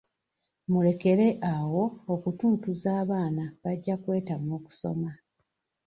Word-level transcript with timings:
Mulekere 0.71 1.27
awo 1.53 1.83
okutuntuza 2.13 2.89
abaana 3.01 3.43
bajja 3.63 3.95
kwetamwa 4.03 4.51
okusoma. 4.59 5.11